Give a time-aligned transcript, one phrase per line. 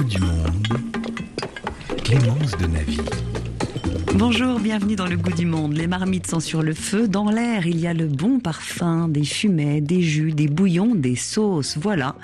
[0.00, 0.68] du monde.
[2.02, 2.66] Clémence de.
[4.14, 5.74] Bonjour, bienvenue dans le goût du monde.
[5.74, 7.08] Les marmites sont sur le feu.
[7.08, 11.16] Dans l'air, il y a le bon parfum, des fumets, des jus, des bouillons, des
[11.16, 11.76] sauces.
[11.76, 12.16] Voilà,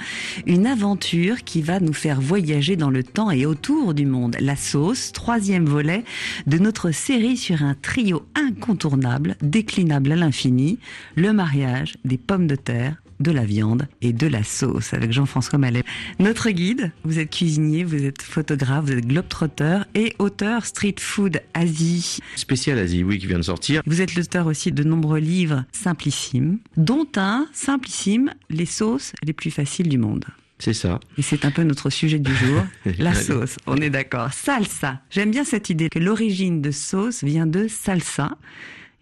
[0.47, 4.37] une aventure qui va nous faire voyager dans le temps et autour du monde.
[4.41, 6.05] La sauce, troisième volet
[6.47, 10.79] de notre série sur un trio incontournable, déclinable à l'infini,
[11.17, 15.59] le mariage des pommes de terre, de la viande et de la sauce avec Jean-François
[15.59, 15.83] Mallet.
[16.19, 21.43] Notre guide, vous êtes cuisinier, vous êtes photographe, vous êtes globetrotter et auteur Street Food
[21.55, 22.19] Asie.
[22.37, 23.83] Spécial Asie, oui, qui vient de sortir.
[23.87, 29.51] Vous êtes l'auteur aussi de nombreux livres simplissimes, dont un simplissime, les sauces les plus
[29.51, 30.25] faciles du monde.
[30.59, 30.99] C'est ça.
[31.17, 32.63] Et c'est un peu notre sujet du jour,
[32.99, 33.57] la sauce.
[33.67, 34.33] On est d'accord.
[34.33, 35.01] Salsa.
[35.11, 38.37] J'aime bien cette idée que l'origine de sauce vient de salsa.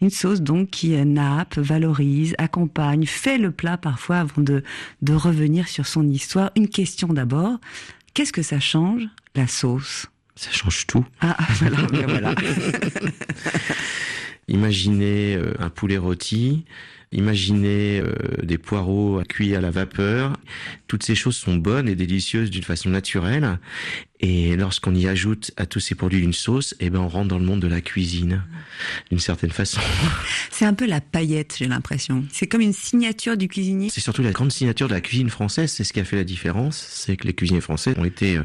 [0.03, 4.63] Une sauce donc qui nappe, valorise, accompagne, fait le plat parfois avant de,
[5.03, 6.51] de revenir sur son histoire.
[6.55, 7.59] Une question d'abord.
[8.13, 9.03] Qu'est-ce que ça change,
[9.35, 10.07] la sauce?
[10.37, 11.05] Ça change tout.
[11.21, 11.77] Ah, voilà.
[11.93, 12.35] ben voilà.
[14.49, 16.65] Imaginez euh, un poulet rôti,
[17.11, 20.35] imaginez euh, des poireaux cuits à la vapeur.
[20.87, 23.59] Toutes ces choses sont bonnes et délicieuses d'une façon naturelle.
[24.21, 27.39] Et lorsqu'on y ajoute à tous ces produits une sauce, eh ben on rentre dans
[27.39, 28.43] le monde de la cuisine,
[29.11, 29.81] d'une certaine façon.
[30.51, 32.25] C'est un peu la paillette, j'ai l'impression.
[32.33, 33.91] C'est comme une signature du cuisinier.
[33.91, 35.71] C'est surtout la grande signature de la cuisine française.
[35.71, 36.79] C'est ce qui a fait la différence.
[36.79, 38.45] C'est que les cuisiniers français ont été euh,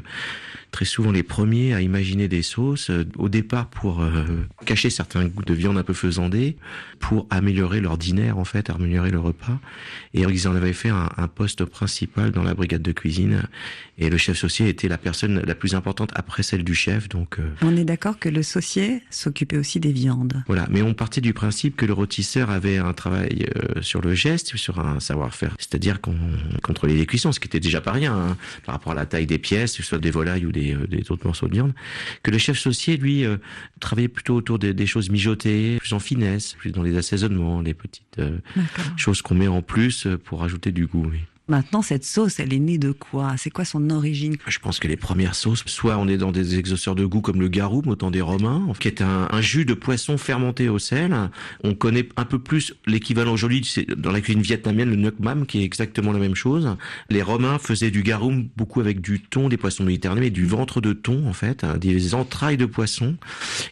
[0.71, 4.25] très souvent les premiers à imaginer des sauces euh, au départ pour euh,
[4.65, 6.57] cacher certains goûts de viande un peu faisandés,
[6.99, 9.59] pour améliorer leur dîner en fait, améliorer le repas.
[10.13, 13.43] Et ils en avaient fait un, un poste principal dans la brigade de cuisine.
[13.97, 17.07] Et le chef saucier était la personne la plus importante après celle du chef.
[17.09, 20.43] Donc euh, On est d'accord que le saucier s'occupait aussi des viandes.
[20.47, 20.67] voilà.
[20.71, 24.55] Mais on partait du principe que le rôtisseur avait un travail euh, sur le geste,
[24.57, 25.55] sur un savoir-faire.
[25.59, 26.15] C'est-à-dire qu'on
[26.63, 29.27] contrôlait les cuissons, ce qui était déjà pas rien hein, par rapport à la taille
[29.27, 31.73] des pièces, que ce soit des volailles ou des, euh, des autres morceaux de viande.
[32.23, 33.25] Que le chef saucier, lui,
[33.79, 37.73] travaillait plutôt autour des, des choses mijotées, plus en finesse, plus dans les assaisonnements, les
[37.73, 38.19] petites
[38.97, 41.07] choses qu'on met en plus pour ajouter du goût.
[41.11, 41.19] oui.
[41.47, 43.33] Maintenant, cette sauce, elle est née de quoi?
[43.37, 44.37] C'est quoi son origine?
[44.47, 47.41] Je pense que les premières sauces, soit on est dans des exhausteurs de goût comme
[47.41, 51.13] le garum au temps des Romains, qui est un, jus de poisson fermenté au sel.
[51.63, 55.61] On connaît un peu plus l'équivalent aujourd'hui dans la cuisine vietnamienne, le nuoc mam, qui
[55.61, 56.75] est exactement la même chose.
[57.09, 60.79] Les Romains faisaient du garum beaucoup avec du thon, des poissons méditerranéens, mais du ventre
[60.79, 63.17] de thon en fait, hein, des entrailles de poisson.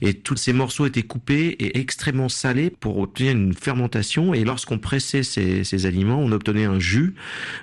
[0.01, 4.33] Et tous ces morceaux étaient coupés et extrêmement salés pour obtenir une fermentation.
[4.33, 7.13] Et lorsqu'on pressait ces aliments, on obtenait un jus.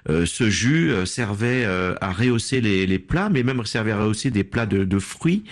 [0.08, 3.98] Euh, ce jus euh, servait euh, à rehausser les, les plats, mais même servait à
[3.98, 5.42] rehausser des plats de, de fruits,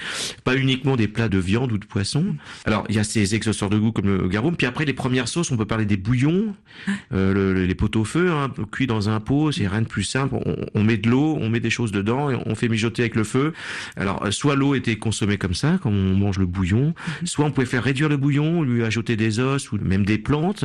[0.45, 2.37] pas uniquement des plats de viande ou de poisson.
[2.65, 5.29] Alors il y a ces exhausteurs de goût comme le garum, puis après les premières
[5.29, 6.55] sauces, on peut parler des bouillons,
[7.13, 9.87] euh, le- le- les pot au feu, hein, cuits dans un pot, c'est rien de
[9.89, 10.35] plus simple.
[10.45, 13.15] On, on met de l'eau, on met des choses dedans et on fait mijoter avec
[13.17, 13.53] le feu.
[13.97, 16.95] Alors soit l'eau était consommée comme ça, comme on mange le bouillon,
[17.25, 20.65] soit on pouvait faire réduire le bouillon, lui ajouter des os ou même des plantes.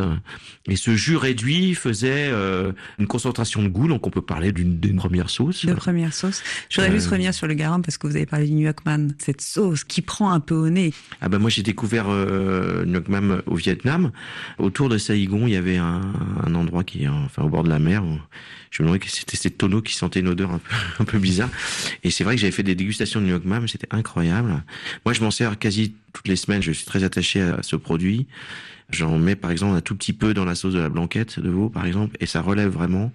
[0.68, 4.96] Et ce jus réduit faisait euh, une concentration de goût, donc on peut parler d'une
[4.98, 5.66] première sauce.
[5.66, 6.96] de première sauce Je voudrais Euh.
[6.96, 9.14] juste revenir sur le garum parce que vous avez parlé du New Man.
[9.20, 10.94] Cette sauce qui prend un peu au nez.
[11.22, 14.12] Ah ben moi j'ai découvert euh, Mam au Vietnam.
[14.58, 16.02] Autour de Saigon, il y avait un,
[16.46, 18.04] un endroit qui est enfin au bord de la mer.
[18.04, 18.18] où
[18.72, 21.18] Je me demandais que c'était ces tonneaux qui sentaient une odeur un peu, un peu
[21.20, 21.50] bizarre.
[22.04, 24.64] Et c'est vrai que j'avais fait des dégustations de Mam, c'était incroyable.
[25.06, 26.62] Moi je m'en sers quasi toutes les semaines.
[26.62, 28.28] Je suis très attaché à ce produit.
[28.92, 31.50] J'en mets par exemple un tout petit peu dans la sauce de la blanquette de
[31.50, 33.12] veau par exemple, et ça relève vraiment.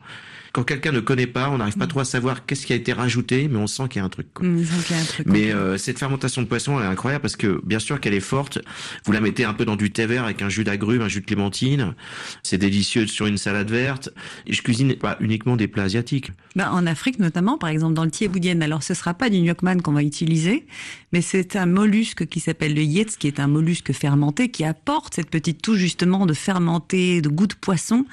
[0.55, 2.93] Quand quelqu'un ne connaît pas, on n'arrive pas trop à savoir qu'est-ce qui a été
[2.93, 4.33] rajouté, mais on sent qu'il y a un truc.
[4.33, 4.47] quoi.
[4.47, 7.61] Y a un truc Mais euh, cette fermentation de poisson, elle est incroyable parce que
[7.65, 8.61] bien sûr qu'elle est forte.
[9.05, 11.23] Vous la mettez un peu dans du thé vert avec un jus d'agrumes, un jus
[11.23, 11.97] de clémentine.
[12.45, 14.11] C'est délicieux sur une salade verte.
[14.47, 16.31] Et je cuisine pas uniquement des plats asiatiques.
[16.55, 19.83] Ben, en Afrique notamment, par exemple dans le thieboudienne, alors ce sera pas du nyokman
[19.83, 20.67] qu'on va utiliser,
[21.13, 25.15] mais c'est un mollusque qui s'appelle le yetz, qui est un mollusque fermenté, qui apporte
[25.15, 28.07] cette petite touche justement de fermenté, de goût de poisson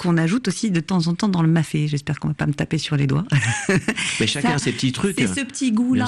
[0.00, 1.86] qu'on ajoute aussi de temps en temps dans le mafé.
[1.86, 3.26] J'espère qu'on va pas me taper sur les doigts.
[4.18, 5.14] Mais chacun Ça, a ses petits trucs.
[5.18, 6.06] C'est ce petit goût-là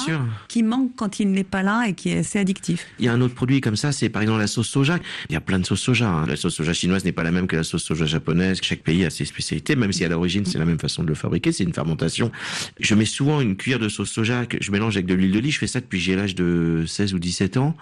[0.48, 2.86] qui manque quand il n'est pas là et qui est assez addictif.
[2.98, 4.98] Il y a un autre produit comme ça, c'est par exemple la sauce soja.
[5.28, 6.08] Il y a plein de sauces soja.
[6.08, 6.24] hein.
[6.26, 8.60] La sauce soja chinoise n'est pas la même que la sauce soja japonaise.
[8.62, 11.14] Chaque pays a ses spécialités, même si à l'origine c'est la même façon de le
[11.14, 11.52] fabriquer.
[11.52, 12.32] C'est une fermentation.
[12.80, 15.52] Je mets souvent une cuillère de sauce soja que je mélange avec de l'huile d'olive.
[15.52, 17.76] Je fais ça depuis j'ai l'âge de 16 ou 17 ans.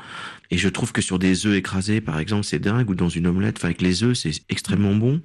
[0.50, 2.90] Et je trouve que sur des œufs écrasés, par exemple, c'est dingue.
[2.90, 5.20] Ou dans une omelette, enfin avec les œufs, c'est extrêmement bon.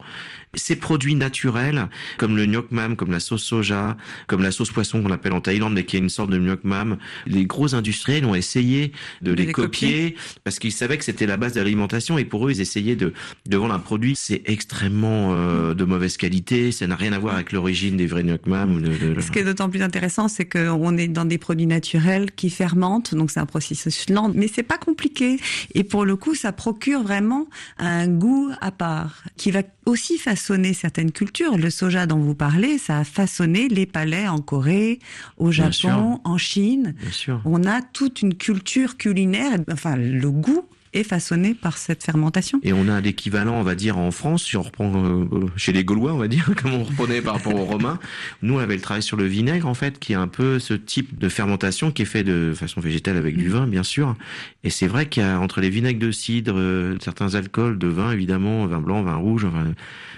[0.53, 1.87] C'est ces produits naturels,
[2.17, 3.95] comme le nyok mam, comme la sauce soja,
[4.27, 6.63] comme la sauce poisson qu'on appelle en Thaïlande, mais qui est une sorte de nyok
[6.63, 8.91] mam, les gros industriels ont essayé
[9.21, 12.51] de, les, copier, parce qu'ils savaient que c'était la base de l'alimentation et pour eux,
[12.51, 13.13] ils essayaient de,
[13.45, 14.15] de vendre un produit.
[14.17, 18.23] C'est extrêmement euh, de mauvaise qualité, ça n'a rien à voir avec l'origine des vrais
[18.23, 18.83] nyok mam.
[19.21, 23.15] Ce qui est d'autant plus intéressant, c'est qu'on est dans des produits naturels qui fermentent,
[23.15, 25.37] donc c'est un processus lent, mais c'est pas compliqué.
[25.73, 30.73] Et pour le coup, ça procure vraiment un goût à part qui va aussi façonner
[30.73, 31.57] certaines cultures.
[31.57, 34.99] Le soja dont vous parlez, ça a façonné les palais en Corée,
[35.37, 36.95] au Japon, en Chine.
[36.99, 37.41] Bien sûr.
[37.45, 42.59] On a toute une culture culinaire, enfin le goût est façonné par cette fermentation.
[42.63, 45.25] Et on a l'équivalent, on va dire, en France, si on reprend euh,
[45.57, 47.99] chez les Gaulois, on va dire, comme on reprenait par rapport aux Romains.
[48.41, 50.73] Nous, on avait le travail sur le vinaigre, en fait, qui est un peu ce
[50.73, 53.51] type de fermentation qui est fait de façon végétale avec du mm.
[53.51, 54.15] vin, bien sûr.
[54.63, 57.87] Et c'est vrai qu'il y a entre les vinaigres de cidre, euh, certains alcools, de
[57.87, 59.73] vin, évidemment, vin blanc, vin rouge, enfin,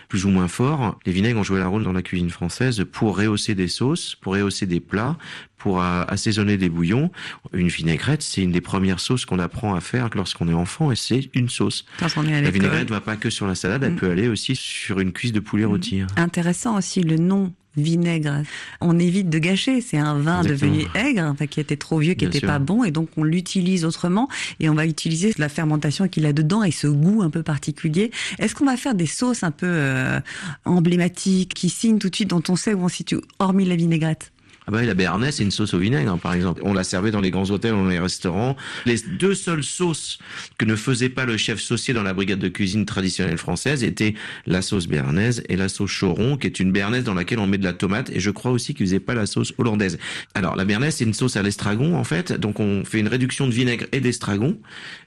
[0.08, 0.98] plus ou moins fort.
[1.06, 4.34] Les vinaigres ont joué un rôle dans la cuisine française pour rehausser des sauces, pour
[4.34, 5.18] rehausser des plats,
[5.58, 7.12] pour assaisonner des bouillons.
[7.54, 10.96] Une vinaigrette, c'est une des premières sauces qu'on apprend à faire lorsqu'on est enfant et
[10.96, 11.86] c'est une sauce.
[12.02, 13.98] la vinaigrette ne va pas que sur la salade, elle mm.
[13.98, 15.70] peut aller aussi sur une cuisse de poulet mm.
[15.70, 16.02] rôti.
[16.02, 16.08] Hein.
[16.16, 18.44] Intéressant aussi le nom vinaigre.
[18.82, 19.82] On évite de gâcher.
[19.82, 22.92] C'est un vin devenu aigre, enfin, qui était trop vieux, qui n'était pas bon, et
[22.92, 24.28] donc on l'utilise autrement,
[24.60, 28.12] et on va utiliser la fermentation qu'il a dedans et ce goût un peu particulier.
[28.40, 30.20] Est-ce qu'on va faire des sauces un peu euh,
[30.66, 34.32] emblématiques, qui signent tout de suite, dont on sait où on situe, hormis la vinaigrette?
[34.68, 36.62] Ah bah la béarnaise, c'est une sauce au vinaigre, hein, par exemple.
[36.66, 38.58] On la servait dans les grands hôtels, dans les restaurants.
[38.86, 40.20] Les deux seules sauces
[40.58, 44.14] que ne faisait pas le chef saucier dans la brigade de cuisine traditionnelle française étaient
[44.46, 47.58] la sauce béarnaise et la sauce choron, qui est une béarnaise dans laquelle on met
[47.58, 48.10] de la tomate.
[48.10, 50.00] Et je crois aussi qu'ils faisaient pas la sauce hollandaise.
[50.34, 52.34] Alors, la béarnaise, c'est une sauce à l'estragon, en fait.
[52.34, 54.60] Donc, on fait une réduction de vinaigre et d'estragon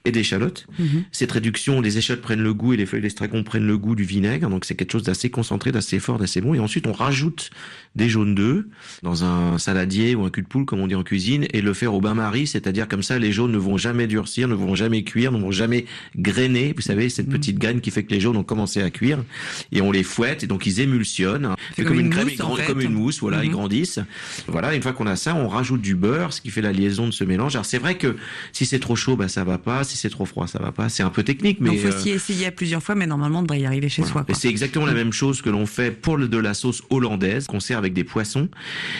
[0.05, 0.65] et d'échalotes.
[0.79, 1.03] Mhm.
[1.11, 4.05] Cette réduction, les échalotes prennent le goût et les feuilles d'estragon prennent le goût du
[4.05, 4.49] vinaigre.
[4.49, 6.55] Donc, c'est quelque chose d'assez concentré, d'assez fort, d'assez bon.
[6.55, 7.51] Et ensuite, on rajoute
[7.95, 8.65] des jaunes d'œufs
[9.03, 11.61] dans un un saladier ou un cul de poule, comme on dit en cuisine, et
[11.61, 14.75] le faire au bain-marie, c'est-à-dire comme ça, les jaunes ne vont jamais durcir, ne vont
[14.75, 16.73] jamais cuire, ne vont jamais grainer.
[16.75, 17.31] Vous savez, cette mm.
[17.31, 19.23] petite graine qui fait que les jaunes ont commencé à cuire,
[19.71, 21.55] et on les fouette, et donc ils émulsionnent.
[21.75, 23.53] C'est comme, une, crème, mousse, comme une mousse, voilà, ils mm-hmm.
[23.53, 23.99] grandissent.
[24.47, 27.07] Voilà, une fois qu'on a ça, on rajoute du beurre, ce qui fait la liaison
[27.07, 27.55] de ce mélange.
[27.55, 28.15] Alors c'est vrai que
[28.51, 30.89] si c'est trop chaud, bah ça va pas, si c'est trop froid, ça va pas.
[30.89, 31.73] C'est un peu technique, mais.
[31.73, 34.25] Il faut s'y essayer plusieurs fois, mais normalement, on devrait y arriver chez soi.
[34.33, 37.59] C'est exactement la même chose que l'on fait pour le, de la sauce hollandaise, qu'on
[37.59, 38.49] sert avec des poissons,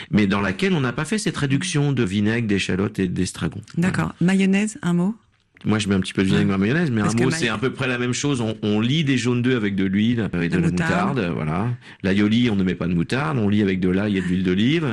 [0.09, 3.61] mais dans laquelle on n'a pas fait cette réduction de vinaigre, d'échalotes et d'estragon.
[3.77, 4.13] D'accord.
[4.21, 5.15] Mayonnaise, un mot?
[5.66, 7.50] Moi, je mets un petit peu de vinaigre dans la mayonnaise, mais un mot, c'est
[7.50, 8.42] à peu près la même chose.
[8.42, 11.31] On, on lit des jaunes d'œufs avec de l'huile et de, la moutarde.
[11.34, 11.69] voilà.
[12.04, 13.38] L'aioli, on ne met pas de moutarde.
[13.38, 14.88] On lit avec de l'ail et de l'huile d'olive.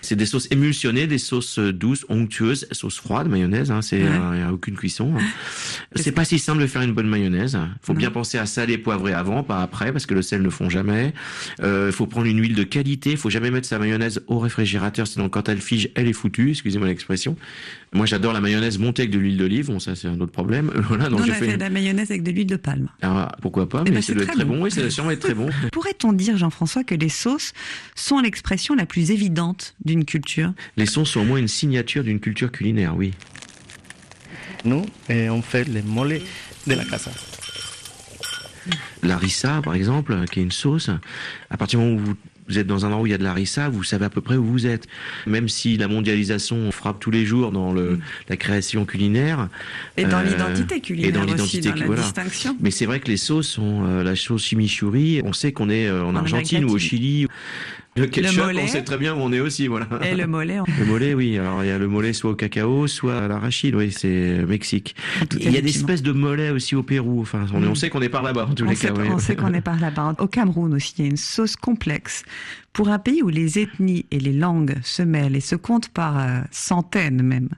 [0.00, 3.70] C'est des sauces émulsionnées, des sauces douces, onctueuses, sauce froide, mayonnaise.
[3.70, 5.14] Hein, c'est il n'y a aucune cuisson.
[5.16, 5.22] Hein.
[5.96, 7.58] C'est pas si simple de faire une bonne mayonnaise.
[7.82, 10.50] Faut bien penser à saler et poivrer avant, pas après, parce que le sel ne
[10.50, 11.12] fond jamais.
[11.58, 13.10] Il euh, faut prendre une huile de qualité.
[13.12, 16.50] Il faut jamais mettre sa mayonnaise au réfrigérateur, sinon quand elle fige, elle est foutue.
[16.50, 17.36] Excusez-moi l'expression.
[17.92, 19.66] Moi, j'adore la mayonnaise montée avec de l'huile d'olive.
[19.66, 20.70] Bon, ça, c'est un autre problème.
[20.90, 22.88] Voilà, donc on a fait, de la mayonnaise avec de l'huile de palme.
[23.02, 24.62] Ah, pourquoi pas, eh mais ben, ça doit être très bon.
[24.62, 25.50] Oui, ça doit sûrement être très bon.
[25.72, 27.52] Pourrait-on dire, Jean-François, que les sauces
[27.94, 30.52] sont l'expression la plus évidente d'une culture?
[30.76, 33.12] Les sauces sont au moins une signature d'une culture culinaire, oui.
[34.64, 36.22] Nous, on fait les mollets
[36.66, 37.10] de la casa.
[39.02, 40.90] La rissa, par exemple, qui est une sauce,
[41.48, 42.16] à partir du moment où vous
[42.50, 44.10] vous êtes dans un endroit où il y a de la rissa, vous savez à
[44.10, 44.88] peu près où vous êtes.
[45.26, 48.00] Même si la mondialisation frappe tous les jours dans le, mm.
[48.28, 49.48] la création culinaire.
[49.96, 52.56] Et dans euh, l'identité culinaire et dans l'identité, distinction.
[52.60, 55.22] Mais c'est vrai que les sauces sont euh, la sauce chimichurri.
[55.24, 57.28] On sait qu'on est euh, en, Argentine ou au Chili.
[57.96, 59.86] Le ketchup, on sait très bien où on est aussi, voilà.
[60.02, 60.58] Et le mollet.
[60.78, 61.36] Le mollet, oui.
[61.38, 64.94] Alors il y a le mollet soit au cacao, soit à l'arachide, oui, c'est Mexique.
[65.38, 67.20] il y a des espèces de mollets aussi au Pérou.
[67.20, 67.74] Enfin, on, on mm.
[67.74, 68.92] sait qu'on est par là-bas en tous les cas.
[68.94, 70.14] On sait qu'on est par là-bas.
[70.18, 72.22] Au Cameroun aussi, il y a une sauce complexe.
[72.72, 76.18] Pour un pays où les ethnies et les langues se mêlent et se comptent par
[76.18, 77.48] euh, centaines même.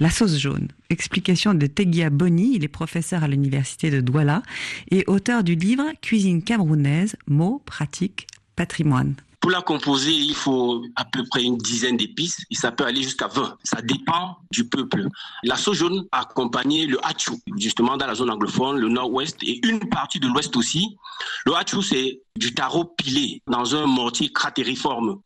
[0.00, 0.68] La sauce jaune.
[0.90, 4.42] Explication de Tegia Boni, il est professeur à l'université de Douala
[4.90, 9.14] et auteur du livre Cuisine camerounaise, mots, pratiques, patrimoine.
[9.46, 13.00] Pour la composer, il faut à peu près une dizaine d'épices et ça peut aller
[13.00, 13.58] jusqu'à 20.
[13.62, 15.06] Ça dépend du peuple.
[15.44, 19.64] La sauce jaune a accompagné le hachou, justement dans la zone anglophone, le nord-ouest et
[19.64, 20.96] une partie de l'ouest aussi.
[21.44, 25.20] Le hachou, c'est du taro pilé dans un mortier cratériforme.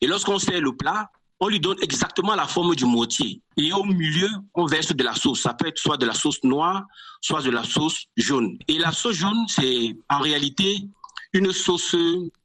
[0.00, 3.40] Et lorsqu'on fait le plat, on lui donne exactement la forme du mortier.
[3.56, 5.42] Et au milieu, on verse de la sauce.
[5.42, 6.82] Ça peut être soit de la sauce noire,
[7.20, 8.58] soit de la sauce jaune.
[8.66, 10.88] Et la sauce jaune, c'est en réalité
[11.34, 11.94] une sauce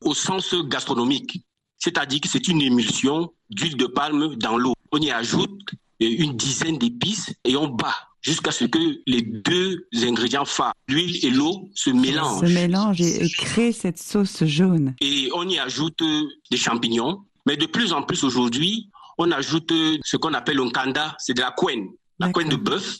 [0.01, 1.43] au sens gastronomique,
[1.77, 4.74] c'est-à-dire que c'est une émulsion d'huile de palme dans l'eau.
[4.91, 10.46] On y ajoute une dizaine d'épices et on bat jusqu'à ce que les deux ingrédients
[10.46, 12.41] phares, l'huile et l'eau, se mélangent.
[12.41, 14.96] Se mélangent et créent cette sauce jaune.
[15.00, 16.03] Et on y ajoute
[16.51, 17.24] des champignons.
[17.46, 19.72] Mais de plus en plus aujourd'hui, on ajoute
[20.03, 21.88] ce qu'on appelle un kanda, c'est de la couenne,
[22.19, 22.98] la couenne de bœuf,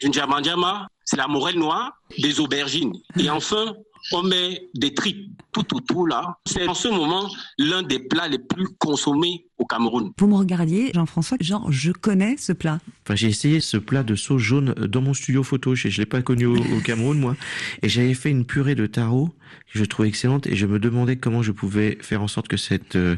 [0.00, 2.92] du njamandjama, c'est la morelle noire, des aubergines.
[3.18, 3.74] Et enfin,
[4.12, 6.38] on met des tripes tout autour là.
[6.46, 10.12] C'est en ce moment l'un des plats les plus consommés au Cameroun.
[10.18, 12.78] Vous me regardiez, Jean-François, genre je connais ce plat.
[13.04, 15.74] Enfin, j'ai essayé ce plat de sauce jaune dans mon studio photo.
[15.74, 17.36] Je, ne l'ai pas connu au, au, Cameroun, moi.
[17.82, 19.30] Et j'avais fait une purée de taro
[19.72, 22.56] que je trouvais excellente et je me demandais comment je pouvais faire en sorte que
[22.56, 23.16] cette euh,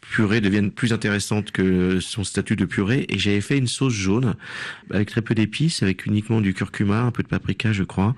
[0.00, 3.06] purée devienne plus intéressante que son statut de purée.
[3.08, 4.34] Et j'avais fait une sauce jaune
[4.92, 8.14] avec très peu d'épices, avec uniquement du curcuma, un peu de paprika, je crois,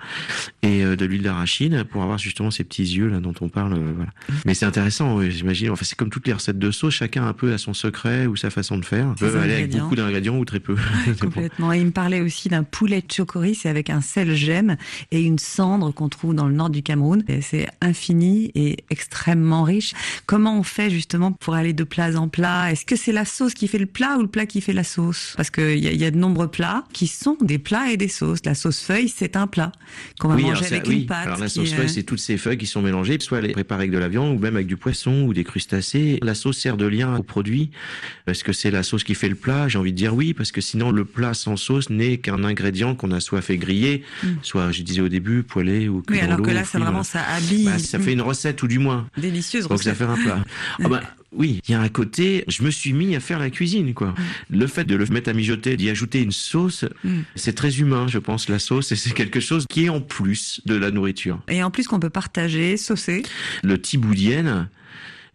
[0.63, 3.75] et euh, de l'huile d'arachide pour avoir justement ces petits yeux là dont on parle.
[3.75, 4.11] Euh, voilà.
[4.45, 5.71] Mais c'est intéressant, j'imagine.
[5.71, 8.37] Enfin, c'est comme toutes les recettes de sauce, chacun un peu a son secret ou
[8.37, 9.15] sa façon de faire.
[9.19, 10.77] Peut aller avec beaucoup d'ingrédients ou très peu.
[11.21, 11.73] complètement.
[11.73, 14.77] Et il me parlait aussi d'un poulet de chocorie, c'est avec un sel gemme
[15.11, 17.25] et une cendre qu'on trouve dans le nord du Cameroun.
[17.41, 19.95] C'est infini et extrêmement riche.
[20.27, 23.55] Comment on fait justement pour aller de plat en plat Est-ce que c'est la sauce
[23.55, 25.35] qui fait le plat ou le plat qui fait la sauce?
[25.37, 28.09] Parce qu'il y, a, y a de nombreux plats qui sont des plats et des
[28.09, 28.41] sauces.
[28.45, 29.73] La sauce feuille, c'est un plat
[30.19, 31.27] qu'on va manger avec une pâte.
[31.27, 33.91] Alors la sauce feuille, c'est toutes ces feuilles qui sont mélangées, soit les préparées avec
[33.91, 36.19] de la viande ou même avec du poisson ou des crustacés.
[36.23, 37.71] La sauce sert de lien au produit.
[38.27, 39.69] Est-ce que c'est la sauce qui fait le plat?
[39.69, 42.95] J'ai envie de dire oui, parce que sinon le plat sans sauce n'est qu'un ingrédient
[42.95, 44.29] qu'on a soit fait griller, mm.
[44.43, 47.65] soit, je disais au début, poêlé ou Oui, alors que là, ça vraiment, ça habille.
[47.65, 49.09] Bah, ça fait une recette, ou du moins.
[49.17, 49.97] Délicieuse Donc recette.
[49.97, 50.45] ça fait un plat.
[50.85, 51.03] Ah bah,
[51.33, 54.09] oui, il y a un côté, je me suis mis à faire la cuisine, quoi.
[54.09, 54.59] Mm.
[54.59, 57.21] Le fait de le mettre à mijoter, d'y ajouter une sauce, mm.
[57.35, 60.61] c'est très humain, je pense, la sauce, et c'est quelque chose qui est en plus
[60.67, 61.41] de la nourriture.
[61.49, 63.23] Et en plus qu'on peut partager, saucer.
[63.63, 64.69] Le tiboudienne,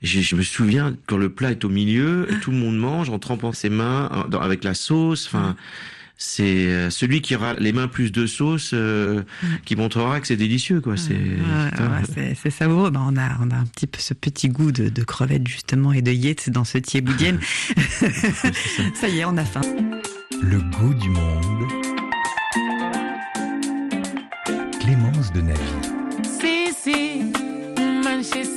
[0.01, 3.20] je, je, me souviens quand le plat est au milieu, tout le monde mange en
[3.20, 5.50] trempant ses mains dans, avec la sauce, enfin.
[5.50, 5.56] Mm
[6.17, 9.24] c'est euh, celui qui aura les mains plus de sauce euh,
[9.65, 10.97] qui montrera que c'est délicieux quoi.
[10.97, 12.89] C'est ouais, c'est savoureux.
[12.89, 15.93] Ben, on a on a un petit peu ce petit goût de, de crevettes justement
[15.93, 17.39] et de yéts dans ce thieboudienne
[18.95, 19.62] ça y est on a faim.
[20.41, 21.63] Le goût du monde.
[24.79, 25.62] Clémence de Navy.
[26.24, 28.57] Si si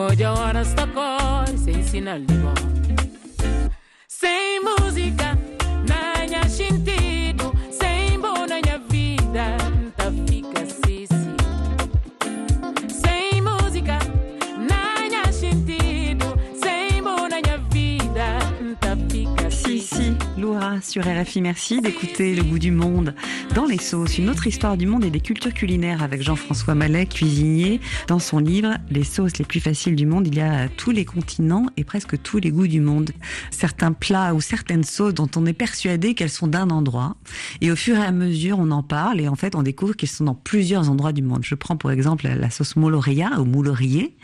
[0.00, 2.52] voglio ora sto cuore sei in allegro
[4.06, 5.29] sei música.
[20.82, 23.14] Sur RFI, merci d'écouter Le goût du monde
[23.54, 27.06] dans les sauces, une autre histoire du monde et des cultures culinaires avec Jean-François Mallet,
[27.06, 27.80] cuisinier.
[28.06, 31.04] Dans son livre Les sauces les plus faciles du monde, il y a tous les
[31.04, 33.10] continents et presque tous les goûts du monde.
[33.50, 37.16] Certains plats ou certaines sauces dont on est persuadé qu'elles sont d'un endroit.
[37.60, 40.08] Et au fur et à mesure, on en parle et en fait, on découvre qu'elles
[40.08, 41.40] sont dans plusieurs endroits du monde.
[41.42, 44.16] Je prends pour exemple la sauce moloria ou moulorier,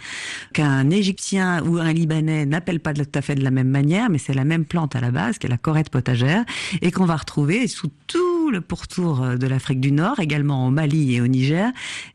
[0.53, 4.19] qu'un Égyptien ou un Libanais n'appelle pas tout à fait de la même manière, mais
[4.19, 6.45] c'est la même plante à la base, qui est la corette potagère,
[6.83, 11.15] et qu'on va retrouver sous tout le pourtour de l'Afrique du Nord, également au Mali
[11.15, 11.71] et au Niger,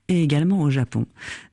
[0.07, 1.05] et également au Japon.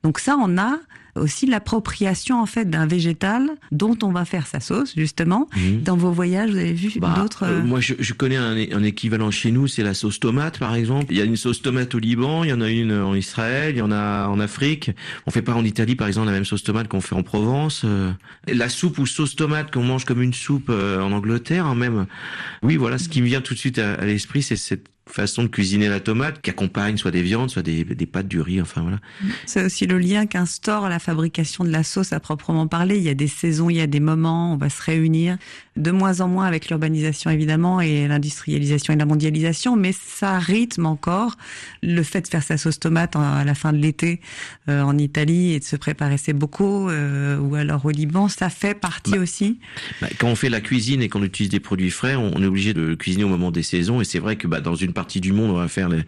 [0.03, 0.79] Donc ça, on a
[1.15, 5.47] aussi l'appropriation en fait d'un végétal dont on va faire sa sauce justement.
[5.55, 5.81] Mhm.
[5.83, 8.83] Dans vos voyages, vous avez vu Bah, d'autres euh, moi, je, je connais un, un
[8.83, 11.07] équivalent chez nous, c'est la sauce tomate, par exemple.
[11.09, 13.75] Il y a une sauce tomate au Liban, il y en a une en Israël,
[13.75, 14.91] il y en a en Afrique.
[15.27, 17.83] On fait pas en Italie, par exemple, la même sauce tomate qu'on fait en Provence.
[17.85, 18.11] Euh,
[18.47, 22.05] La soupe ou sauce tomate qu'on mange comme une soupe euh, en Angleterre, hein, même.
[22.63, 25.43] Oui, voilà, ce qui me vient tout de suite à, à l'esprit, c'est cette façon
[25.43, 28.61] de cuisiner la tomate qui accompagne soit des viandes, soit des, des pâtes, du riz,
[28.61, 28.99] enfin voilà.
[29.45, 32.97] C'est aussi le lien qu'instaure la fabrication de la sauce à proprement parler.
[32.97, 35.37] Il y a des saisons, il y a des moments, on va se réunir
[35.79, 40.85] de moins en moins avec l'urbanisation évidemment et l'industrialisation et la mondialisation, mais ça rythme
[40.85, 41.37] encore
[41.81, 44.19] le fait de faire sa sauce tomate à la fin de l'été
[44.67, 48.49] euh, en Italie et de se préparer ses bocaux euh, ou alors au Liban, ça
[48.49, 49.59] fait partie Bah, aussi.
[50.01, 52.47] Bah, quand on fait la cuisine et qu'on utilise des produits frais, on, on est
[52.47, 54.01] obligé de cuisiner au moment des saisons.
[54.01, 56.03] Et c'est vrai que bah, dans une partie du monde, on va faire les,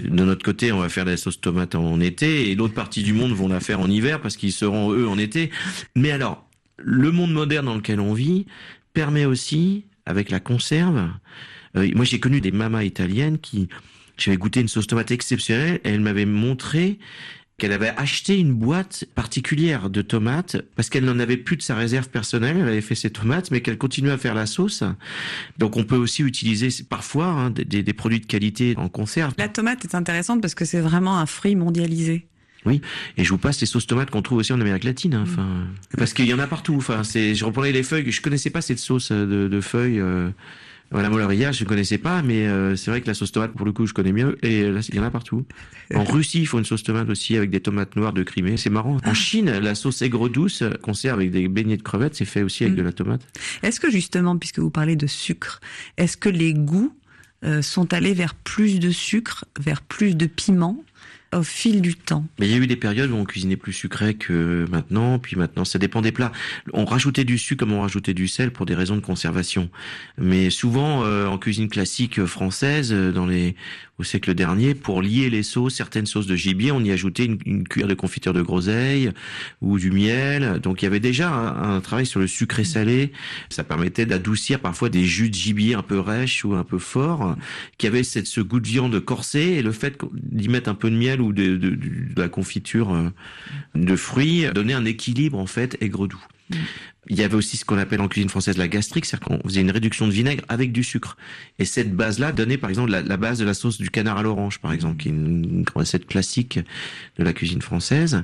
[0.00, 3.12] de notre côté, on va faire la sauce tomate en été, et l'autre partie du
[3.12, 5.50] monde vont la faire en hiver parce qu'ils seront eux en été.
[5.94, 6.46] Mais alors,
[6.78, 8.46] le monde moderne dans lequel on vit
[8.94, 11.10] permet aussi, avec la conserve,
[11.76, 13.68] euh, moi j'ai connu des mamas italiennes qui,
[14.16, 16.98] j'avais goûté une sauce tomate exceptionnelle, et elles m'avaient montré
[17.58, 21.76] qu'elle avait acheté une boîte particulière de tomates parce qu'elle n'en avait plus de sa
[21.76, 22.56] réserve personnelle.
[22.58, 24.82] Elle avait fait ses tomates, mais qu'elle continuait à faire la sauce.
[25.58, 29.34] Donc on peut aussi utiliser parfois hein, des produits de qualité en conserve.
[29.38, 32.26] La tomate est intéressante parce que c'est vraiment un fruit mondialisé.
[32.72, 35.14] Et je vous passe les sauces tomates qu'on trouve aussi en Amérique latine.
[35.14, 35.66] hein, Enfin,
[35.98, 36.74] parce qu'il y en a partout.
[36.76, 38.10] Enfin, c'est, je reprenais les feuilles.
[38.10, 40.00] Je connaissais pas cette sauce euh, de, de feuilles.
[40.00, 40.30] Euh,
[40.92, 43.66] la Molaria, je ne connaissais pas, mais euh, c'est vrai que la sauce tomate, pour
[43.66, 44.38] le coup, je connais mieux.
[44.44, 45.44] Et là, il y en a partout.
[45.94, 48.56] En Russie, ils font une sauce tomate aussi avec des tomates noires de Crimée.
[48.56, 48.96] C'est marrant.
[49.04, 52.42] En Chine, la sauce aigre douce qu'on sert avec des beignets de crevettes, c'est fait
[52.42, 52.78] aussi avec Mm.
[52.78, 53.20] de la tomate.
[53.62, 55.60] Est-ce que justement, puisque vous parlez de sucre,
[55.98, 56.94] est-ce que les goûts
[57.44, 60.82] euh, sont allés vers plus de sucre, vers plus de piment?
[61.34, 63.72] Au fil du temps Mais il y a eu des périodes où on cuisinait plus
[63.72, 66.32] sucré que maintenant, puis maintenant ça dépend des plats.
[66.72, 69.70] On rajoutait du sucre comme on rajoutait du sel pour des raisons de conservation.
[70.18, 73.54] Mais souvent euh, en cuisine classique française, euh, dans les
[73.98, 77.38] au siècle dernier, pour lier les sauces, certaines sauces de gibier, on y ajoutait une,
[77.46, 79.10] une cuillère de confiture de groseille
[79.60, 80.58] ou du miel.
[80.60, 83.12] Donc il y avait déjà un, un travail sur le sucré salé.
[83.50, 87.36] Ça permettait d'adoucir parfois des jus de gibier un peu rêches ou un peu forts,
[87.78, 90.90] qui avaient cette, ce goût de viande corsé et le fait d'y mettre un peu
[90.90, 91.76] de miel ou de, de, de-
[92.14, 93.10] de la confiture euh,
[93.76, 96.22] de fruits donnait un équilibre en fait aigre-doux.
[97.08, 99.60] Il y avait aussi ce qu'on appelle en cuisine française la gastrique, c'est-à-dire qu'on faisait
[99.60, 101.16] une réduction de vinaigre avec du sucre.
[101.58, 104.58] Et cette base-là donnait par exemple la, base de la sauce du canard à l'orange,
[104.58, 106.60] par exemple, qui est une, recette classique
[107.18, 108.22] de la cuisine française.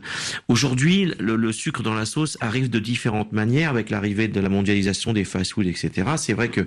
[0.49, 4.49] Aujourd'hui, le, le sucre dans la sauce arrive de différentes manières avec l'arrivée de la
[4.49, 6.11] mondialisation des fast-foods, etc.
[6.17, 6.67] C'est vrai que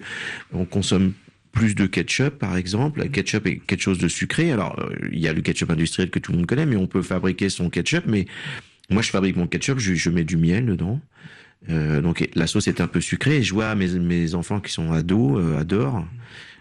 [0.53, 1.13] on consomme
[1.53, 3.01] plus de ketchup, par exemple.
[3.01, 4.51] Le ketchup est quelque chose de sucré.
[4.51, 6.87] Alors, euh, il y a le ketchup industriel que tout le monde connaît, mais on
[6.87, 8.05] peut fabriquer son ketchup.
[8.07, 8.25] Mais
[8.89, 10.99] moi, je fabrique mon ketchup, je, je mets du miel dedans.
[11.69, 13.37] Euh, donc la sauce est un peu sucrée.
[13.37, 16.05] Et je vois mes, mes enfants qui sont ados euh, adorent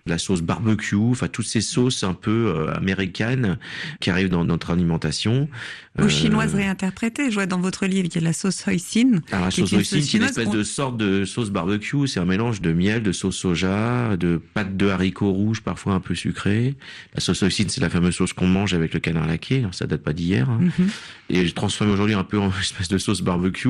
[0.04, 3.56] la sauce barbecue, enfin toutes ces sauces un peu euh, américaines
[4.00, 5.48] qui arrivent dans notre alimentation.
[5.96, 7.30] Ou Euh, chinoise réinterprétée.
[7.30, 9.20] Je vois dans votre livre qu'il y a la sauce hoisin.
[9.30, 12.08] alors la qui est sauce hoisin, c'est une espèce de sorte de sauce barbecue.
[12.08, 16.00] C'est un mélange de miel, de sauce soja, de pâte de haricots rouges, parfois un
[16.00, 16.74] peu sucrée.
[17.14, 19.64] La sauce hoisin, c'est la fameuse sauce qu'on mange avec le canard laqué.
[19.70, 20.50] Ça date pas d'hier.
[20.50, 20.58] hein.
[20.62, 20.88] Mhm.
[21.30, 23.68] Et je transforme aujourd'hui un peu en espèce de sauce barbecue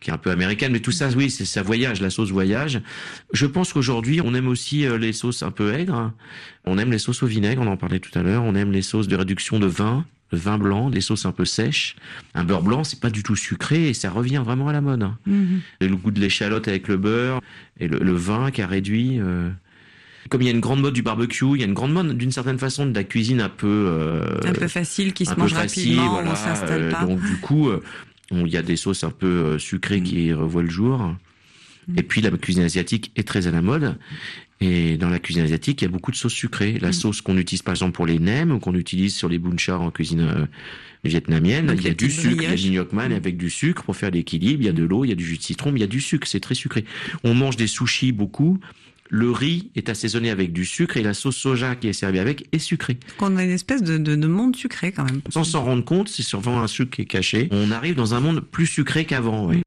[0.00, 0.72] qui est un peu américaine.
[0.72, 2.80] Mais tout ça, oui, c'est ça voyage, la sauce voyage.
[3.32, 6.12] Je pense qu'aujourd'hui, on aime aussi euh, les sauces un peu aigres.
[6.64, 8.42] On aime les sauces au vinaigre, on en parlait tout à l'heure.
[8.44, 11.44] On aime les sauces de réduction de vin, le vin blanc, des sauces un peu
[11.44, 11.96] sèches.
[12.34, 15.02] Un beurre blanc, c'est pas du tout sucré et ça revient vraiment à la mode.
[15.02, 15.18] hein.
[15.26, 15.60] Mhm.
[15.80, 17.40] Et le goût de l'échalote avec le beurre
[17.80, 19.18] et le, le vin qui a réduit.
[19.18, 19.48] euh,
[20.28, 22.16] Comme il y a une grande mode du barbecue, il y a une grande mode
[22.16, 25.54] d'une certaine façon de la cuisine un peu euh, Un peu facile, qui se mange
[25.54, 26.32] facile, rapidement, voilà.
[26.32, 27.04] on s'installe euh, pas.
[27.06, 27.82] donc du coup, euh,
[28.30, 30.98] il y a des sauces un peu euh, sucrées qui revoient le jour.
[31.88, 31.98] Mm.
[31.98, 33.98] Et puis la cuisine asiatique est très à la mode.
[34.62, 36.78] Et dans la cuisine asiatique, il y a beaucoup de sauces sucrées.
[36.80, 36.92] La Mm.
[36.92, 39.90] sauce qu'on utilise par exemple pour les nems ou qu'on utilise sur les bunchar en
[39.90, 40.46] cuisine euh,
[41.02, 43.12] vietnamienne, Donc il y a du sucre, il y a du Mm.
[43.12, 45.24] avec du sucre pour faire l'équilibre, il y a de l'eau, il y a du
[45.24, 46.84] jus de citron, mais il y a du sucre, c'est très sucré.
[47.24, 48.58] On mange des sushis beaucoup.
[49.10, 52.46] Le riz est assaisonné avec du sucre et la sauce soja qui est servie avec
[52.52, 52.96] est sucrée.
[53.18, 55.20] Qu'on a une espèce de, de, de monde sucré quand même.
[55.30, 57.48] Sans s'en rendre compte, c'est souvent un sucre qui est caché.
[57.50, 59.46] On arrive dans un monde plus sucré qu'avant.
[59.48, 59.62] oui.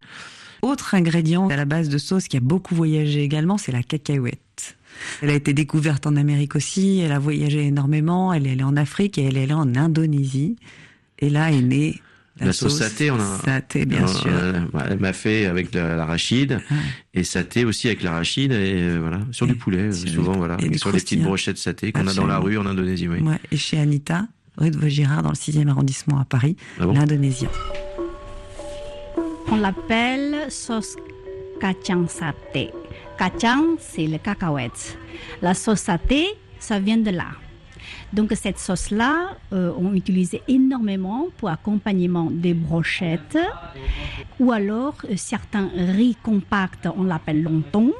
[0.61, 4.77] Autre ingrédient à la base de sauce qui a beaucoup voyagé également, c'est la cacahuète.
[5.21, 8.77] Elle a été découverte en Amérique aussi, elle a voyagé énormément, elle est allée en
[8.77, 10.55] Afrique et elle est allée en Indonésie.
[11.19, 11.99] Et là est née
[12.39, 14.25] la, La sauce saté, on a- Saté, bien sûr.
[14.27, 16.77] euh, elle m'a fait avec de l'arachide Ouais.
[17.13, 20.37] et saté aussi avec l'arachide et euh, voilà sur du poulet euh, sur souvent du-
[20.39, 23.07] voilà et sur des petites brochettes saté qu'on a dans la rue en Indonésie.
[23.07, 23.19] Oui.
[23.19, 24.25] Ouais, et chez Anita,
[24.57, 27.49] rue de Vaugirard, dans le 6e arrondissement à Paris, Ah bon l'Indonésien.
[29.51, 30.95] On l'appelle sauce
[31.61, 32.71] kacang saté.
[33.19, 34.97] Kacang, c'est le cacahuète.
[35.43, 36.25] La sauce saté,
[36.59, 37.27] ça vient de là.
[38.11, 43.37] Donc cette sauce-là, euh, on utilisait énormément pour accompagnement des brochettes
[44.39, 47.91] ou alors euh, certains riz compacts, on l'appelle lontong.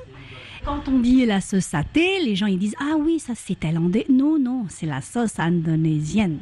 [0.66, 4.06] Quand on dit la sauce saté, les gens ils disent ah oui ça c'est thaïlandais.
[4.10, 6.38] Non non, c'est la sauce indonésienne.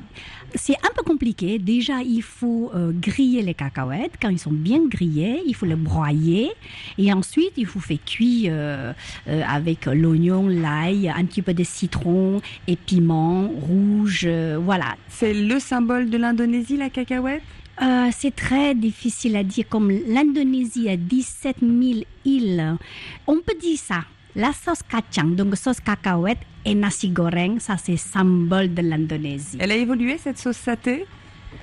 [0.54, 1.58] C'est un peu compliqué.
[1.58, 4.14] Déjà il faut euh, griller les cacahuètes.
[4.22, 6.52] Quand ils sont bien grillés, il faut les broyer
[7.00, 8.94] et ensuite il faut faire cuire euh,
[9.28, 14.28] euh, avec l'oignon, l'ail, un petit peu de citron et piment rouge.
[14.60, 14.98] voilà.
[15.08, 17.42] C'est le symbole de l'Indonésie, la cacahuète?
[17.82, 19.66] Euh, c'est très difficile à dire.
[19.70, 22.78] Comme l'Indonésie a 17 000 îles,
[23.28, 24.04] on peut dire ça.
[24.36, 29.58] La sauce kacang, donc sauce cacahuète et nasi goreng, ça c'est symbole de l'Indonésie.
[29.60, 31.06] Elle a évolué, cette sauce saté?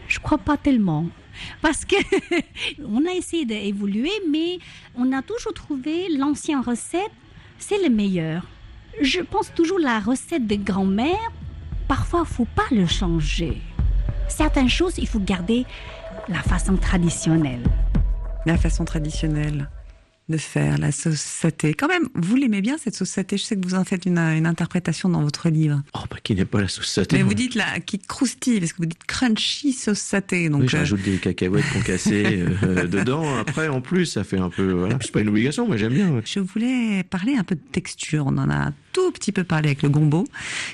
[0.06, 1.06] Je crois pas tellement.
[1.62, 1.96] Parce que
[2.84, 4.58] on a essayé d'évoluer, mais
[4.94, 7.10] on a toujours trouvé l'ancienne recette,
[7.58, 8.42] c'est le meilleur.
[9.00, 11.32] Je pense toujours la recette de grand-mère,
[11.86, 13.56] parfois faut pas le changer.
[14.28, 15.64] Certaines choses, il faut garder
[16.28, 17.62] la façon traditionnelle.
[18.46, 19.68] La façon traditionnelle
[20.28, 21.74] de faire la sauce saté.
[21.74, 24.18] Quand même, vous l'aimez bien cette sauce saté Je sais que vous en faites une,
[24.18, 25.82] une interprétation dans votre livre.
[25.94, 27.16] Oh, bah, qui n'est pas la sauce saté.
[27.16, 30.48] Mais vous dites là, qui croustille, parce que vous dites crunchy sauce saté.
[30.48, 33.38] Donc, Oui, euh, j'ajoute des cacahuètes concassées euh, dedans.
[33.38, 34.72] Après, en plus, ça fait un peu.
[34.72, 34.98] Voilà.
[35.00, 36.10] C'est pas une obligation, moi j'aime bien.
[36.10, 36.22] ouais.
[36.24, 38.24] Je voulais parler un peu de texture.
[38.26, 40.24] On en a un tout petit peu parlé avec le gombo,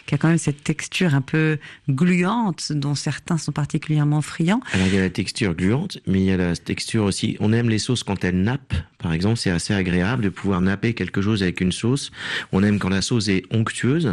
[0.06, 4.60] qui a quand même cette texture un peu gluante, dont certains sont particulièrement friands.
[4.72, 7.36] Alors il y a la texture gluante, mais il y a la texture aussi.
[7.40, 8.74] On aime les sauces quand elles nappent.
[8.98, 12.12] Par exemple, c'est assez agréable de pouvoir napper quelque chose avec une sauce.
[12.52, 14.10] On aime quand la sauce est onctueuse.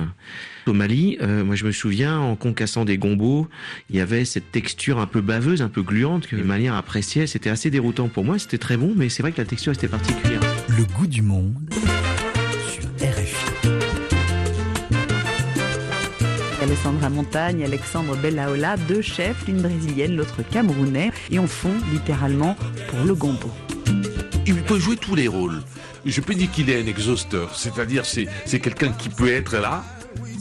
[0.68, 3.48] Au Mali, euh, moi je me souviens, en concassant des gombos,
[3.90, 7.28] il y avait cette texture un peu baveuse, un peu gluante que les Maliens appréciaient.
[7.28, 8.40] C'était assez déroutant pour moi.
[8.40, 10.42] C'était très bon, mais c'est vrai que la texture était particulière.
[10.68, 11.56] Le goût du monde
[12.68, 13.70] sur RFI.
[16.62, 22.58] Alessandra Montagne, Alexandre Bellaola, deux chefs, l'une brésilienne, l'autre camerounais, et on fond littéralement
[22.90, 23.50] pour le gombo.
[24.46, 25.62] Il peut jouer tous les rôles.
[26.06, 29.84] Je peux dire qu'il est un exhausteur, c'est-à-dire c'est c'est quelqu'un qui peut être là,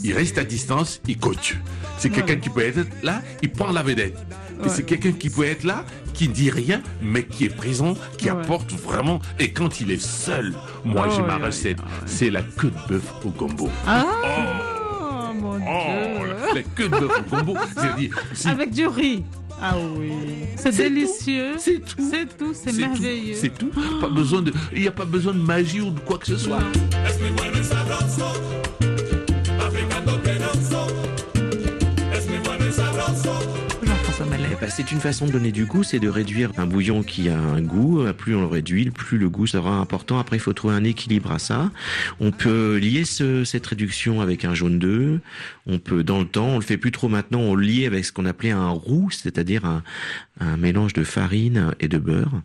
[0.03, 1.55] il reste à distance, il coach.
[1.97, 4.17] C'est quelqu'un qui peut être là, il prend la vedette.
[4.65, 7.95] Et c'est quelqu'un qui peut être là, qui ne dit rien, mais qui est présent,
[8.17, 9.19] qui apporte vraiment.
[9.39, 13.29] Et quand il est seul, moi j'ai ma recette, c'est la queue de bœuf au
[13.29, 13.69] gombo.
[13.87, 16.35] Oh, mon Oh, Dieu.
[16.55, 17.55] la, queue de bœuf au
[18.35, 19.23] si- Avec du riz.
[19.61, 20.11] Ah oui.
[20.55, 21.53] C'est délicieux.
[21.57, 22.09] c'est tout.
[22.09, 23.35] C'est tout, c'est merveilleux.
[23.35, 23.71] C'est tout.
[23.99, 26.37] Pas besoin de, il n'y a pas besoin de magie ou de quoi que ce
[26.37, 26.59] soit.
[34.73, 37.61] C'est une façon de donner du goût, c'est de réduire un bouillon qui a un
[37.61, 38.03] goût.
[38.17, 40.17] Plus on le réduit, plus le goût sera important.
[40.17, 41.71] Après, il faut trouver un équilibre à ça.
[42.19, 45.19] On peut lier ce- cette réduction avec un jaune d'œuf.
[45.67, 48.05] On peut, dans le temps, on le fait plus trop maintenant, on le lie avec
[48.05, 49.83] ce qu'on appelait un roux, c'est-à-dire un,
[50.39, 52.41] un mélange de farine et de beurre.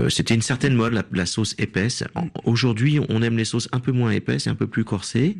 [0.00, 2.04] Euh, C'était une certaine mode, la, la sauce épaisse.
[2.44, 5.38] Aujourd'hui, on aime les sauces un peu moins épaisses et un peu plus corsées,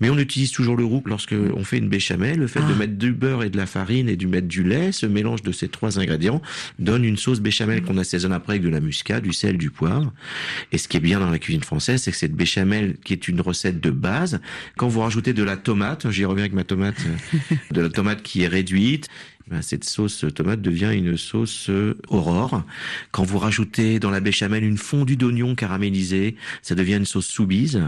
[0.00, 2.38] mais on utilise toujours le roux lorsque on fait une béchamel.
[2.40, 2.78] Le fait de Ah.
[2.78, 5.52] mettre du beurre et de la farine et de mettre du lait, ce mélange de
[5.52, 6.42] ces trois ingrédients
[6.78, 10.12] donne une sauce béchamel qu'on assaisonne après avec de la muscade, du sel, du poivre.
[10.72, 13.28] Et ce qui est bien dans la cuisine française, c'est que cette béchamel, qui est
[13.28, 14.40] une recette de base,
[14.76, 18.22] quand vous rajoutez de la tomate, j'y reviens avec ma tomate, euh, de la tomate
[18.22, 19.08] qui est réduite,
[19.52, 22.62] ben, cette sauce tomate devient une sauce euh, aurore.
[23.10, 27.82] Quand vous rajoutez dans la béchamel une fondue d'oignon caramélisé, ça devient une sauce soubise.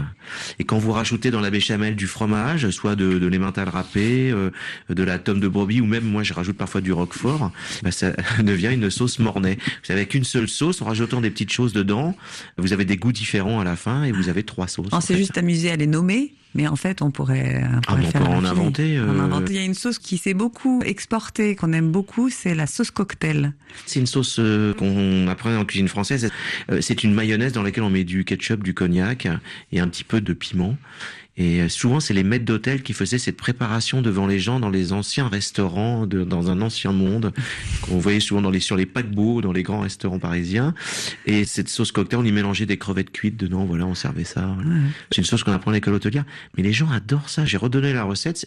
[0.59, 4.51] Et quand vous rajoutez dans la béchamel du fromage, soit de, de l'emmental râpé, euh,
[4.89, 7.51] de la tome de brebis, ou même moi je rajoute parfois du roquefort,
[7.81, 8.11] ben, ça
[8.43, 9.55] devient une sauce mornay.
[9.55, 12.15] Vous savez, avec une seule sauce, en rajoutant des petites choses dedans,
[12.59, 14.89] vous avez des goûts différents à la fin et vous avez trois sauces.
[14.91, 17.95] On en s'est juste amusé à les nommer, mais en fait, on pourrait, on Ah,
[17.97, 18.95] mais on faire peut en inventer.
[19.49, 22.91] Il y a une sauce qui s'est beaucoup exportée, qu'on aime beaucoup, c'est la sauce
[22.91, 23.53] cocktail.
[23.85, 26.31] C'est une sauce euh, qu'on apprend en cuisine française.
[26.71, 29.27] Euh, C'est une mayonnaise dans laquelle on met du ketchup, du cognac
[29.71, 30.77] et un petit peu de piment.
[31.37, 34.69] Et euh, souvent, c'est les maîtres d'hôtel qui faisaient cette préparation devant les gens dans
[34.69, 37.33] les anciens restaurants, de, dans un ancien monde,
[37.81, 40.73] qu'on voyait souvent dans les, sur les paquebots, dans les grands restaurants parisiens.
[41.25, 44.55] Et cette sauce cocktail, on y mélangeait des crevettes cuites dedans, voilà, on servait ça.
[44.55, 44.79] voilà.
[45.11, 46.25] C'est une sauce qu'on apprend à l'école hôtelière.
[46.55, 47.45] Mais les gens adorent ça.
[47.45, 48.45] J'ai redonné la recette.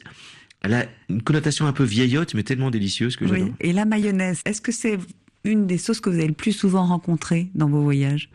[0.62, 3.48] Elle a une connotation un peu vieillotte, mais tellement délicieuse que j'adore.
[3.48, 3.53] Oui.
[3.61, 4.98] Et la mayonnaise, est-ce que c'est
[5.44, 8.31] une des sauces que vous avez le plus souvent rencontrées dans vos voyages?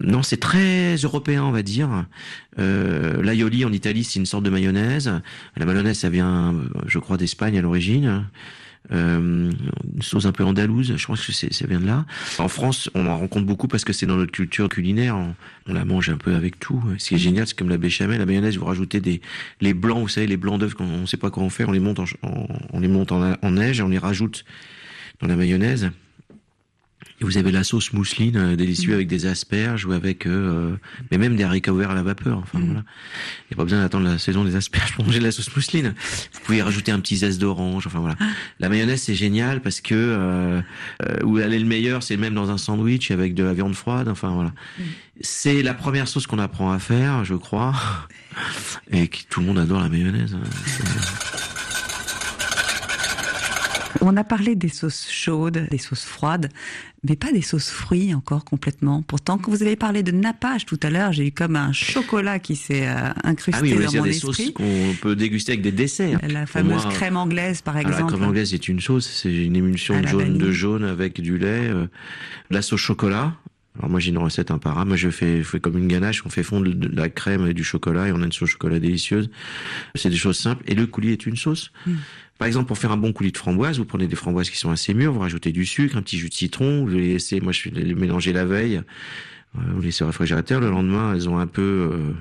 [0.00, 2.06] Non, c'est très européen, on va dire.
[2.58, 5.12] Euh, L'aioli en Italie, c'est une sorte de mayonnaise.
[5.56, 8.24] La mayonnaise, ça vient, euh, je crois, d'Espagne à l'origine.
[8.92, 9.50] Euh,
[9.94, 12.06] une sauce un peu andalouse, je pense que ça vient de là.
[12.38, 15.16] En France, on en rencontre beaucoup parce que c'est dans notre culture culinaire.
[15.16, 15.34] On,
[15.72, 16.82] la mange un peu avec tout.
[16.98, 19.20] Ce qui est génial, c'est comme la béchamel, la mayonnaise, vous rajoutez des
[19.60, 21.72] les blancs, vous savez, les blancs d'œufs, on ne sait pas quoi en faire, on
[21.72, 24.44] les monte en, en- on les monte en, en neige et on les rajoute
[25.20, 25.90] dans la mayonnaise.
[27.20, 30.74] Et vous avez la sauce mousseline euh, délicieux avec des asperges ou avec, euh,
[31.10, 32.38] mais même des haricots verts à la vapeur.
[32.38, 35.24] Enfin voilà, il n'y a pas besoin d'attendre la saison des asperges pour manger de
[35.24, 35.94] la sauce mousseline.
[36.32, 37.86] Vous pouvez rajouter un petit zeste d'orange.
[37.86, 38.16] Enfin voilà,
[38.58, 40.62] la mayonnaise c'est génial parce que euh,
[41.02, 43.74] euh, où elle est le meilleur, c'est même dans un sandwich avec de la viande
[43.74, 44.08] froide.
[44.08, 44.52] Enfin voilà,
[45.20, 47.74] c'est la première sauce qu'on apprend à faire, je crois,
[48.90, 50.34] et qui, tout le monde adore la mayonnaise.
[50.34, 51.49] hein.
[54.00, 56.48] On a parlé des sauces chaudes, des sauces froides,
[57.02, 59.02] mais pas des sauces fruits encore complètement.
[59.02, 62.38] Pourtant, quand vous avez parlé de nappage tout à l'heure, j'ai eu comme un chocolat
[62.38, 65.72] qui s'est euh, incrusté Ah oui, dans mon des sauces qu'on peut déguster avec des
[65.72, 66.20] desserts.
[66.22, 68.00] La fameuse moi, crème anglaise, par exemple.
[68.00, 71.68] la crème anglaise est une sauce, c'est une émulsion jaune, de jaune avec du lait,
[71.68, 71.86] euh,
[72.50, 73.34] la sauce chocolat.
[73.80, 74.88] Alors moi j'ai une recette imparable.
[74.88, 77.54] Moi je fais, je fais comme une ganache, on fait fondre de la crème et
[77.54, 79.30] du chocolat et on a une sauce chocolat délicieuse.
[79.94, 80.62] C'est des choses simples.
[80.66, 81.72] Et le coulis est une sauce.
[81.86, 81.94] Mm.
[82.36, 84.70] Par exemple, pour faire un bon coulis de framboise, vous prenez des framboises qui sont
[84.70, 87.52] assez mûres, vous rajoutez du sucre, un petit jus de citron, vous les laissez, moi
[87.52, 88.82] je vais les mélanger la veille,
[89.56, 90.60] euh, vous les laissez au réfrigérateur.
[90.60, 92.12] Le lendemain, elles ont un peu euh,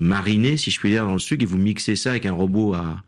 [0.00, 2.74] mariné, si je puis dire, dans le sucre et vous mixez ça avec un robot
[2.74, 3.02] à,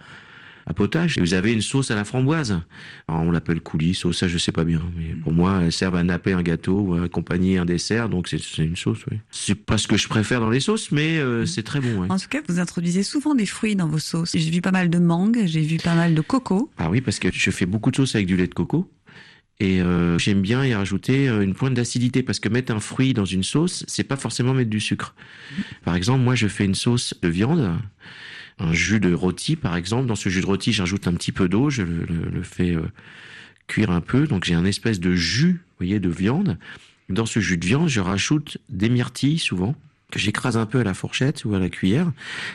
[0.69, 1.17] à potage.
[1.17, 2.61] Et vous avez une sauce à la framboise.
[3.09, 4.83] Alors, on l'appelle coulis, sauce, ça je sais pas bien.
[4.97, 8.29] Mais pour moi, elles servent à napper un gâteau ou à accompagner un dessert, donc
[8.29, 9.19] c'est une sauce, oui.
[9.31, 12.07] C'est pas ce que je préfère dans les sauces, mais euh, c'est très bon.
[12.09, 14.33] En tout cas, vous introduisez souvent des fruits dans vos sauces.
[14.35, 16.71] J'ai vu pas mal de mangue, j'ai vu pas mal de coco.
[16.77, 18.91] Ah oui, parce que je fais beaucoup de sauces avec du lait de coco.
[19.61, 23.13] Et euh, j'aime bien y rajouter euh, une pointe d'acidité parce que mettre un fruit
[23.13, 25.17] dans une sauce, c'est pas forcément mettre du sucre.
[25.85, 27.77] Par exemple, moi je fais une sauce de viande,
[28.59, 30.07] un jus de rôti par exemple.
[30.07, 32.75] Dans ce jus de rôti, j'ajoute un petit peu d'eau, je le, le- le fais
[32.75, 32.83] euh,
[33.67, 34.27] cuire un peu.
[34.27, 36.59] Donc j'ai un espèce de jus, vous voyez, de viande.
[37.09, 39.75] Dans ce jus de viande, je rajoute des myrtilles souvent
[40.11, 42.11] que j'écrase un peu à la fourchette ou à la cuillère.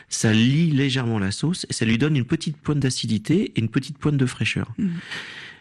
[0.09, 3.69] Ça lie légèrement la sauce et ça lui donne une petite pointe d'acidité et une
[3.69, 4.73] petite pointe de fraîcheur.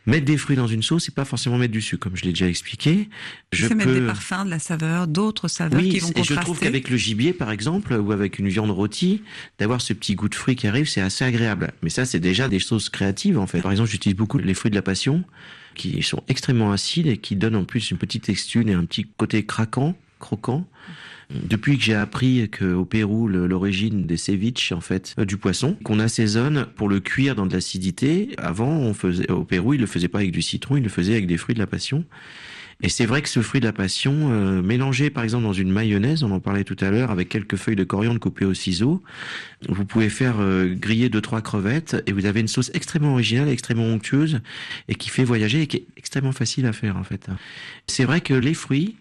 [0.07, 2.33] Mettre des fruits dans une sauce, c'est pas forcément mettre du sucre, comme je l'ai
[2.33, 3.09] déjà expliqué.
[3.53, 6.25] Je c'est mettre peux des parfums, de la saveur, d'autres saveurs oui, qui vont et
[6.25, 6.67] je trouve contraster.
[6.67, 9.23] qu'avec le gibier, par exemple, ou avec une viande rôtie,
[9.59, 11.73] d'avoir ce petit goût de fruit qui arrive, c'est assez agréable.
[11.83, 13.61] Mais ça, c'est déjà des sauces créatives, en fait.
[13.61, 15.23] Par exemple, j'utilise beaucoup les fruits de la passion,
[15.75, 19.07] qui sont extrêmement acides et qui donnent en plus une petite texture et un petit
[19.17, 20.67] côté craquant, croquant.
[21.31, 25.99] Depuis que j'ai appris qu'au Pérou, l'origine des ceviches, en fait, euh, du poisson, qu'on
[25.99, 28.31] assaisonne pour le cuire dans de l'acidité.
[28.39, 31.13] Avant, on faisait, au Pérou, ils le faisaient pas avec du citron, ils le faisaient
[31.13, 32.05] avec des fruits de la passion.
[32.85, 35.71] Et c'est vrai que ce fruit de la passion, euh, mélangé par exemple dans une
[35.71, 39.03] mayonnaise, on en parlait tout à l'heure, avec quelques feuilles de coriandre coupées au ciseau,
[39.69, 43.49] vous pouvez faire euh, griller deux trois crevettes et vous avez une sauce extrêmement originale,
[43.49, 44.41] extrêmement onctueuse
[44.89, 47.29] et qui fait voyager et qui est extrêmement facile à faire en fait.
[47.87, 48.97] C'est vrai que les fruits,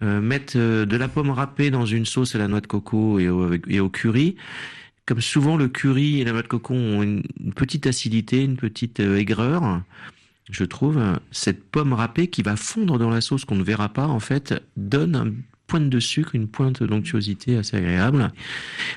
[0.00, 3.28] mettre euh, de la pomme râpée dans une sauce à la noix de coco et
[3.28, 4.36] au, curry,
[5.06, 8.56] comme souvent le curry et la noix de coco ont une, une petite acidité, une
[8.56, 9.82] petite euh, aigreur,
[10.50, 13.88] je trouve, euh, cette pomme râpée qui va fondre dans la sauce qu'on ne verra
[13.88, 15.32] pas, en fait, donne un
[15.66, 18.30] pointe de sucre, une pointe d'onctuosité assez agréable.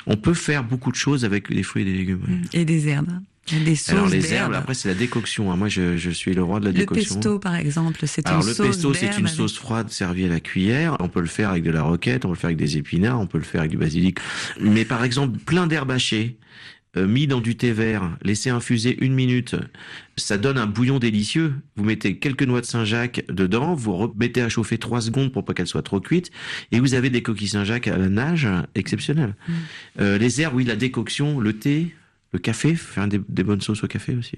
[0.05, 2.43] On peut faire beaucoup de choses avec les fruits et des légumes.
[2.53, 3.19] Et des herbes.
[3.65, 5.51] Des sauces Alors les herbes, après c'est la décoction.
[5.51, 5.55] hein.
[5.55, 7.15] Moi, je, je suis le roi de la Le décoction.
[7.15, 10.29] pesto, par exemple, c'est une Alors le sauce pesto, c'est une sauce froide servie à
[10.29, 10.95] la cuillère.
[10.99, 13.19] On peut le faire avec de la roquette, on peut le faire avec des épinards,
[13.19, 14.19] on peut le faire avec du basilic.
[14.59, 16.38] Mais par exemple, plein d'herbes hachées,
[16.97, 19.55] euh, mis dans du thé vert, laissé infuser une minute,
[20.17, 21.53] ça donne un bouillon délicieux.
[21.75, 25.53] Vous mettez quelques noix de Saint-Jacques dedans, vous remettez à chauffer trois secondes pour pas
[25.53, 26.31] qu'elles soient trop cuites,
[26.71, 29.35] et vous avez des coquilles Saint-Jacques à la nage exceptionnelles.
[29.99, 31.93] Euh, les herbes, oui, la décoction, le thé,
[32.31, 34.35] le café, faire des, des bonnes sauces au café aussi.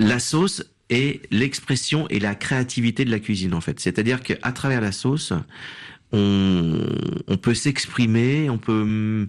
[0.00, 3.78] La sauce est l'expression et la créativité de la cuisine en fait.
[3.80, 5.32] C'est-à-dire qu'à travers la sauce,
[6.12, 6.78] on,
[7.26, 8.82] on peut s'exprimer, on peut.
[8.82, 9.28] hum,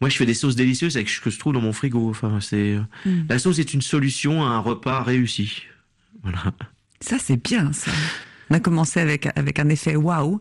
[0.00, 2.08] Moi, je fais des sauces délicieuses avec ce que je trouve dans mon frigo.
[2.10, 3.22] Enfin, c'est Mm.
[3.28, 5.62] la sauce est une solution à un repas réussi.
[6.22, 6.52] Voilà.
[7.00, 7.90] Ça, c'est bien, ça.
[8.50, 10.40] On a commencé avec, avec un effet waouh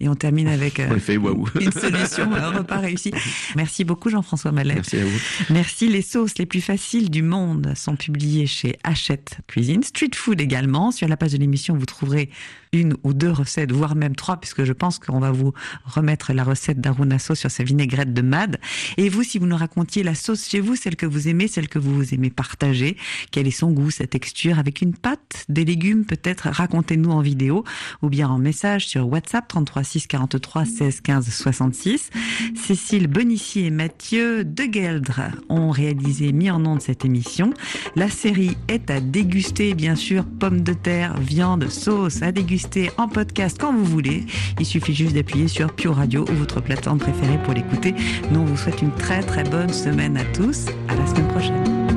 [0.00, 1.46] et on termine avec euh, fait waouh.
[1.60, 3.12] une solution, un repas réussi.
[3.54, 4.74] Merci beaucoup, Jean-François Mallet.
[4.74, 5.20] Merci à vous.
[5.50, 5.88] Merci.
[5.88, 9.82] Les sauces les plus faciles du monde sont publiées chez Hachette Cuisine.
[9.82, 10.90] Street Food également.
[10.90, 12.30] Sur la page de l'émission, vous trouverez
[12.72, 15.52] une ou deux recettes, voire même trois, puisque je pense qu'on va vous
[15.84, 18.58] remettre la recette d'Aruna Sauce sur sa vinaigrette de Mad.
[18.96, 21.68] Et vous, si vous nous racontiez la sauce chez vous, celle que vous aimez, celle
[21.68, 22.96] que vous aimez partager,
[23.32, 27.64] quel est son goût, sa texture, avec une pâte, des légumes peut-être, racontez-nous en vidéo
[28.02, 32.10] ou bien en message sur WhatsApp 33 6 43 16 15 66.
[32.54, 37.52] Cécile Bonici et Mathieu Degeldre ont réalisé mis en onde cette émission.
[37.96, 42.59] La série est à déguster, bien sûr, pommes de terre, viande, sauce, à déguster
[42.96, 44.24] en podcast quand vous voulez.
[44.58, 47.94] Il suffit juste d'appuyer sur Pure Radio ou votre plateforme préférée pour l'écouter.
[48.30, 50.66] Nous, on vous souhaite une très très bonne semaine à tous.
[50.88, 51.89] À la semaine prochaine.